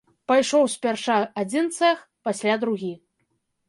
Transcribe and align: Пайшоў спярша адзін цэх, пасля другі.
Пайшоў 0.31 0.63
спярша 0.75 1.19
адзін 1.43 1.71
цэх, 1.79 2.03
пасля 2.27 2.61
другі. 2.67 2.95